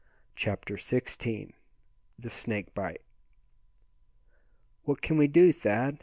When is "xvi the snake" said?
0.77-2.73